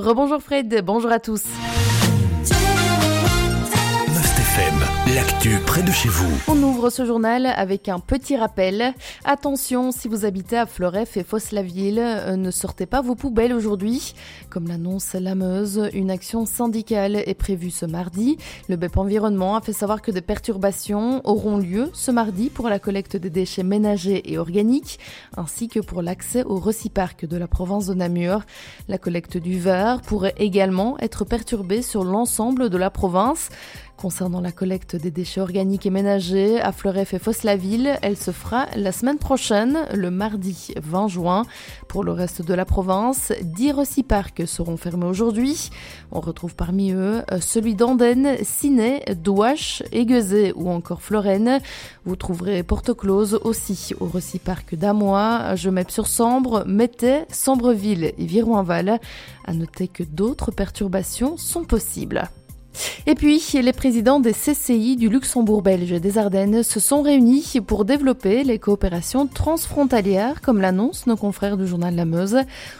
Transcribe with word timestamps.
Rebonjour 0.00 0.40
Fred, 0.40 0.82
bonjour 0.82 1.12
à 1.12 1.18
tous. 1.18 1.42
L'actu 5.14 5.58
près 5.66 5.82
de 5.82 5.90
chez 5.90 6.08
vous. 6.08 6.30
On 6.46 6.62
ouvre 6.62 6.90
ce 6.90 7.04
journal 7.04 7.46
avec 7.46 7.88
un 7.88 7.98
petit 7.98 8.36
rappel. 8.36 8.94
Attention, 9.24 9.90
si 9.92 10.08
vous 10.08 10.24
habitez 10.24 10.56
à 10.56 10.66
Fleuref 10.66 11.16
et 11.16 11.24
Fosse-la-Ville, 11.24 11.98
euh, 12.00 12.36
ne 12.36 12.50
sortez 12.50 12.86
pas 12.86 13.00
vos 13.00 13.14
poubelles 13.14 13.52
aujourd'hui. 13.52 14.14
Comme 14.50 14.68
l'annonce 14.68 15.14
la 15.14 15.34
Meuse, 15.34 15.88
une 15.94 16.10
action 16.10 16.46
syndicale 16.46 17.16
est 17.16 17.34
prévue 17.34 17.70
ce 17.70 17.86
mardi. 17.86 18.36
Le 18.68 18.76
BEP 18.76 18.98
Environnement 18.98 19.56
a 19.56 19.60
fait 19.60 19.72
savoir 19.72 20.02
que 20.02 20.10
des 20.10 20.20
perturbations 20.20 21.20
auront 21.24 21.58
lieu 21.58 21.90
ce 21.92 22.10
mardi 22.10 22.50
pour 22.50 22.68
la 22.68 22.78
collecte 22.78 23.16
des 23.16 23.30
déchets 23.30 23.64
ménagers 23.64 24.30
et 24.30 24.38
organiques, 24.38 24.98
ainsi 25.36 25.68
que 25.68 25.80
pour 25.80 26.02
l'accès 26.02 26.44
au 26.44 26.56
Reciparc 26.56 27.24
de 27.24 27.36
la 27.36 27.48
province 27.48 27.86
de 27.86 27.94
Namur. 27.94 28.42
La 28.88 28.98
collecte 28.98 29.38
du 29.38 29.58
verre 29.58 30.02
pourrait 30.02 30.34
également 30.36 30.98
être 31.00 31.24
perturbée 31.24 31.82
sur 31.82 32.04
l'ensemble 32.04 32.70
de 32.70 32.78
la 32.78 32.90
province. 32.90 33.48
Concernant 34.00 34.40
la 34.40 34.50
collecte 34.50 34.96
des 34.96 35.10
déchets 35.10 35.42
organiques 35.42 35.84
et 35.84 35.90
ménagers 35.90 36.58
à 36.58 36.72
Fleuref 36.72 37.12
et 37.12 37.18
Fosse-la-Ville, 37.18 37.98
elle 38.00 38.16
se 38.16 38.30
fera 38.30 38.64
la 38.74 38.92
semaine 38.92 39.18
prochaine, 39.18 39.80
le 39.92 40.10
mardi 40.10 40.72
20 40.82 41.08
juin. 41.08 41.42
Pour 41.86 42.02
le 42.02 42.12
reste 42.12 42.40
de 42.40 42.54
la 42.54 42.64
province, 42.64 43.30
10 43.42 43.72
reciparcs 43.72 44.46
seront 44.46 44.78
fermés 44.78 45.04
aujourd'hui. 45.04 45.68
On 46.12 46.20
retrouve 46.20 46.54
parmi 46.54 46.92
eux 46.92 47.20
euh, 47.30 47.42
celui 47.42 47.74
d'Andenne, 47.74 48.38
Ciné, 48.42 49.04
Douache, 49.22 49.82
Aiguezé 49.92 50.54
ou 50.56 50.70
encore 50.70 51.02
Florenne. 51.02 51.60
Vous 52.06 52.16
trouverez 52.16 52.62
Porte 52.62 52.94
Close 52.94 53.38
aussi 53.44 53.92
au 54.00 54.06
reciparc 54.06 54.76
d'Amois, 54.76 55.54
Gemep-sur-Sambre, 55.56 56.64
Métais, 56.66 57.26
Sambreville 57.28 58.14
et 58.16 58.24
Viroinval. 58.24 58.98
À 59.44 59.52
noter 59.52 59.88
que 59.88 60.04
d'autres 60.04 60.52
perturbations 60.52 61.36
sont 61.36 61.64
possibles. 61.64 62.30
Et 63.06 63.14
puis, 63.14 63.42
les 63.54 63.72
présidents 63.72 64.20
des 64.20 64.32
CCI 64.32 64.96
du 64.96 65.08
Luxembourg 65.08 65.62
belge 65.62 66.00
des 66.00 66.18
Ardennes 66.18 66.62
se 66.62 66.80
sont 66.80 67.02
réunis 67.02 67.60
pour 67.66 67.84
développer 67.84 68.44
les 68.44 68.58
coopérations 68.58 69.26
transfrontalières, 69.26 70.40
comme 70.40 70.60
l'annoncent 70.60 71.04
nos 71.06 71.16
confrères 71.16 71.56
du 71.56 71.66
journal 71.66 71.94
La 71.94 72.04
Meuse. 72.04 72.38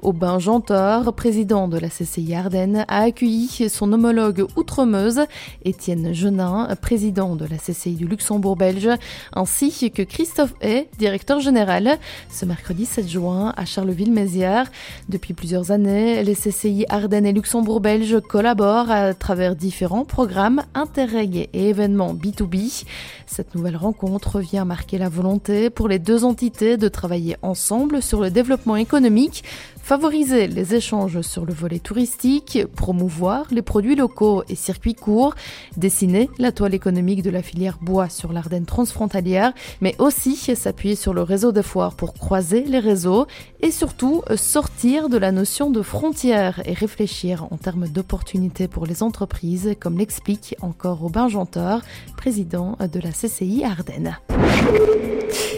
Aubin 0.00 0.38
Jantor, 0.38 1.12
président 1.14 1.68
de 1.68 1.78
la 1.78 1.88
CCI 1.88 2.34
Ardennes, 2.34 2.84
a 2.88 3.02
accueilli 3.02 3.68
son 3.68 3.92
homologue 3.92 4.46
outre-Meuse, 4.56 5.20
Étienne 5.64 6.12
Genin, 6.12 6.68
président 6.80 7.36
de 7.36 7.44
la 7.44 7.56
CCI 7.56 7.94
du 7.94 8.06
Luxembourg 8.06 8.56
belge, 8.56 8.88
ainsi 9.34 9.90
que 9.90 10.02
Christophe 10.02 10.54
Hay, 10.62 10.88
directeur 10.98 11.40
général, 11.40 11.98
ce 12.30 12.44
mercredi 12.44 12.86
7 12.86 13.08
juin 13.08 13.52
à 13.56 13.64
Charleville-Mézières. 13.64 14.70
Depuis 15.08 15.34
plusieurs 15.34 15.70
années, 15.70 16.22
les 16.22 16.34
CCI 16.34 16.86
Ardennes 16.88 17.26
et 17.26 17.32
Luxembourg 17.32 17.80
belge 17.80 18.20
collaborent 18.20 18.90
à 18.90 19.14
travers 19.14 19.56
différents 19.56 19.81
programmes 19.88 20.62
Interreg 20.74 21.48
et 21.52 21.68
événements 21.68 22.14
B2B. 22.14 22.84
Cette 23.26 23.54
nouvelle 23.54 23.76
rencontre 23.76 24.40
vient 24.40 24.64
marquer 24.64 24.96
la 24.96 25.08
volonté 25.08 25.70
pour 25.70 25.88
les 25.88 25.98
deux 25.98 26.24
entités 26.24 26.76
de 26.76 26.88
travailler 26.88 27.36
ensemble 27.42 28.00
sur 28.00 28.20
le 28.20 28.30
développement 28.30 28.76
économique, 28.76 29.42
favoriser 29.82 30.46
les 30.46 30.74
échanges 30.74 31.20
sur 31.22 31.44
le 31.44 31.52
volet 31.52 31.78
touristique, 31.78 32.58
promouvoir 32.76 33.46
les 33.50 33.62
produits 33.62 33.96
locaux 33.96 34.44
et 34.48 34.54
circuits 34.54 34.94
courts, 34.94 35.34
dessiner 35.76 36.30
la 36.38 36.52
toile 36.52 36.74
économique 36.74 37.22
de 37.22 37.30
la 37.30 37.42
filière 37.42 37.78
bois 37.80 38.08
sur 38.08 38.32
l'Ardenne 38.32 38.66
transfrontalière, 38.66 39.52
mais 39.80 39.94
aussi 39.98 40.36
s'appuyer 40.36 40.94
sur 40.94 41.14
le 41.14 41.22
réseau 41.22 41.52
des 41.52 41.62
foires 41.62 41.94
pour 41.94 42.14
croiser 42.14 42.64
les 42.64 42.78
réseaux 42.78 43.26
et 43.60 43.70
surtout 43.70 44.22
sortir 44.36 45.08
de 45.08 45.16
la 45.16 45.32
notion 45.32 45.70
de 45.70 45.82
frontière 45.82 46.60
et 46.64 46.72
réfléchir 46.72 47.46
en 47.50 47.56
termes 47.56 47.88
d'opportunités 47.88 48.68
pour 48.68 48.86
les 48.86 49.02
entreprises, 49.02 49.74
comme 49.80 49.98
l'explique 49.98 50.56
encore 50.60 50.98
Robin 50.98 51.28
Jantor, 51.28 51.80
président 52.16 52.76
de 52.80 53.00
la 53.00 53.10
CCI 53.10 53.64
Ardennes. 53.64 54.16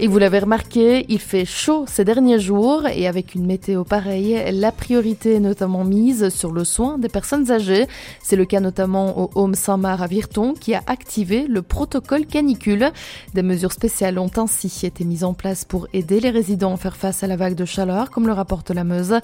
Et 0.00 0.06
vous 0.06 0.18
l'avez 0.18 0.38
remarqué, 0.38 1.04
il 1.08 1.18
fait 1.18 1.44
chaud 1.44 1.84
ces 1.88 2.04
derniers 2.04 2.38
jours 2.38 2.86
et 2.86 3.08
avec 3.08 3.34
une 3.34 3.46
météo 3.46 3.82
pareille, 3.84 4.07
la 4.52 4.72
priorité 4.72 5.34
est 5.34 5.40
notamment 5.40 5.84
mise 5.84 6.28
sur 6.30 6.52
le 6.52 6.64
soin 6.64 6.98
des 6.98 7.08
personnes 7.08 7.50
âgées. 7.50 7.86
C'est 8.22 8.36
le 8.36 8.44
cas 8.44 8.60
notamment 8.60 9.18
au 9.18 9.30
Home 9.34 9.54
Saint-Marc 9.54 10.02
à 10.02 10.06
Virton 10.06 10.54
qui 10.54 10.74
a 10.74 10.82
activé 10.86 11.46
le 11.46 11.62
protocole 11.62 12.26
canicule. 12.26 12.90
Des 13.34 13.42
mesures 13.42 13.72
spéciales 13.72 14.18
ont 14.18 14.30
ainsi 14.36 14.86
été 14.86 15.04
mises 15.04 15.24
en 15.24 15.34
place 15.34 15.64
pour 15.64 15.88
aider 15.92 16.20
les 16.20 16.30
résidents 16.30 16.74
à 16.74 16.76
faire 16.76 16.96
face 16.96 17.22
à 17.22 17.26
la 17.26 17.36
vague 17.36 17.54
de 17.54 17.64
chaleur, 17.64 18.10
comme 18.10 18.26
le 18.26 18.32
rapporte 18.32 18.70
la 18.70 18.84
Meuse. 18.84 19.18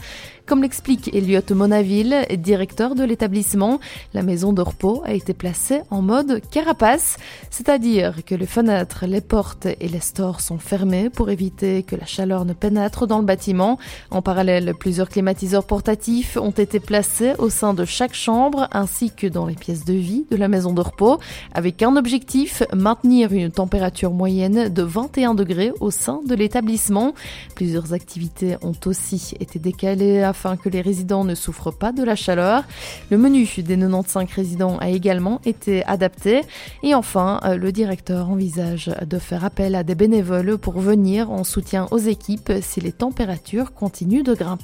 Comme 0.46 0.62
l'explique 0.62 1.14
Elliot 1.14 1.40
Monaville, 1.50 2.26
directeur 2.36 2.94
de 2.94 3.04
l'établissement, 3.04 3.80
la 4.12 4.22
maison 4.22 4.52
de 4.52 4.60
repos 4.60 5.02
a 5.06 5.14
été 5.14 5.32
placée 5.32 5.80
en 5.90 6.02
mode 6.02 6.42
carapace, 6.50 7.16
c'est-à-dire 7.50 8.24
que 8.24 8.34
les 8.34 8.46
fenêtres, 8.46 9.06
les 9.06 9.20
portes 9.20 9.66
et 9.66 9.88
les 9.88 10.00
stores 10.00 10.40
sont 10.40 10.58
fermés 10.58 11.08
pour 11.08 11.30
éviter 11.30 11.82
que 11.82 11.96
la 11.96 12.06
chaleur 12.06 12.44
ne 12.44 12.52
pénètre 12.52 13.06
dans 13.06 13.18
le 13.18 13.24
bâtiment. 13.24 13.78
En 14.10 14.22
parallèle, 14.22 14.73
plusieurs 14.78 15.08
climatiseurs 15.08 15.64
portatifs 15.64 16.36
ont 16.36 16.50
été 16.50 16.80
placés 16.80 17.32
au 17.38 17.48
sein 17.48 17.74
de 17.74 17.84
chaque 17.84 18.14
chambre 18.14 18.68
ainsi 18.72 19.10
que 19.10 19.26
dans 19.26 19.46
les 19.46 19.54
pièces 19.54 19.84
de 19.84 19.94
vie 19.94 20.26
de 20.30 20.36
la 20.36 20.48
maison 20.48 20.72
de 20.72 20.80
repos 20.80 21.18
avec 21.52 21.82
un 21.82 21.96
objectif, 21.96 22.62
maintenir 22.74 23.32
une 23.32 23.50
température 23.50 24.12
moyenne 24.12 24.68
de 24.68 24.82
21 24.82 25.34
degrés 25.34 25.72
au 25.80 25.90
sein 25.90 26.20
de 26.26 26.34
l'établissement. 26.34 27.14
Plusieurs 27.54 27.92
activités 27.92 28.56
ont 28.62 28.74
aussi 28.86 29.34
été 29.40 29.58
décalées 29.58 30.22
afin 30.22 30.56
que 30.56 30.68
les 30.68 30.80
résidents 30.80 31.24
ne 31.24 31.34
souffrent 31.34 31.72
pas 31.72 31.92
de 31.92 32.02
la 32.02 32.16
chaleur. 32.16 32.64
Le 33.10 33.18
menu 33.18 33.48
des 33.58 33.76
95 33.76 34.28
résidents 34.34 34.78
a 34.78 34.88
également 34.90 35.40
été 35.44 35.84
adapté. 35.84 36.42
Et 36.82 36.94
enfin, 36.94 37.40
le 37.56 37.72
directeur 37.72 38.30
envisage 38.30 38.90
de 39.06 39.18
faire 39.18 39.44
appel 39.44 39.74
à 39.74 39.82
des 39.82 39.94
bénévoles 39.94 40.58
pour 40.58 40.78
venir 40.78 41.30
en 41.30 41.44
soutien 41.44 41.86
aux 41.90 41.98
équipes 41.98 42.52
si 42.60 42.80
les 42.80 42.92
températures 42.92 43.72
continuent 43.74 44.22
de 44.22 44.34
grimper. 44.34 44.63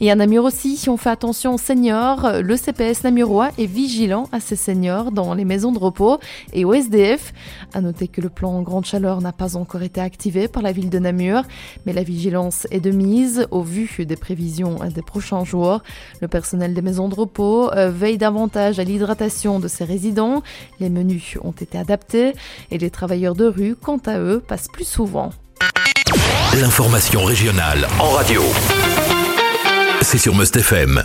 Et 0.00 0.10
à 0.10 0.14
Namur 0.14 0.44
aussi, 0.44 0.76
si 0.76 0.88
on 0.88 0.96
fait 0.96 1.10
attention 1.10 1.54
aux 1.54 1.58
seniors, 1.58 2.40
le 2.40 2.56
CPS 2.56 3.02
namurois 3.02 3.50
est 3.58 3.66
vigilant 3.66 4.28
à 4.30 4.38
ces 4.38 4.54
seniors 4.54 5.10
dans 5.10 5.34
les 5.34 5.44
maisons 5.44 5.72
de 5.72 5.78
repos 5.78 6.18
et 6.52 6.64
au 6.64 6.72
SDF. 6.72 7.32
À 7.74 7.80
noter 7.80 8.06
que 8.06 8.20
le 8.20 8.28
plan 8.28 8.62
grande 8.62 8.84
chaleur 8.84 9.20
n'a 9.20 9.32
pas 9.32 9.56
encore 9.56 9.82
été 9.82 10.00
activé 10.00 10.46
par 10.46 10.62
la 10.62 10.70
ville 10.70 10.90
de 10.90 10.98
Namur, 10.98 11.42
mais 11.84 11.92
la 11.92 12.04
vigilance 12.04 12.66
est 12.70 12.80
de 12.80 12.90
mise 12.90 13.46
au 13.50 13.62
vu 13.62 13.88
des 13.98 14.16
prévisions 14.16 14.76
des 14.94 15.02
prochains 15.02 15.44
jours. 15.44 15.82
Le 16.20 16.28
personnel 16.28 16.74
des 16.74 16.82
maisons 16.82 17.08
de 17.08 17.14
repos 17.14 17.72
euh, 17.72 17.90
veille 17.90 18.18
davantage 18.18 18.78
à 18.78 18.84
l'hydratation 18.84 19.58
de 19.58 19.66
ses 19.66 19.84
résidents. 19.84 20.42
Les 20.78 20.90
menus 20.90 21.38
ont 21.42 21.52
été 21.52 21.76
adaptés 21.76 22.34
et 22.70 22.78
les 22.78 22.90
travailleurs 22.90 23.34
de 23.34 23.46
rue, 23.46 23.74
quant 23.74 24.00
à 24.06 24.20
eux, 24.20 24.40
passent 24.46 24.68
plus 24.68 24.86
souvent. 24.86 25.30
L'information 26.54 27.24
régionale 27.24 27.86
en 27.98 28.10
radio 28.10 28.42
c'est 30.08 30.16
sur 30.16 30.34
Must 30.34 30.56
FM. 30.56 31.04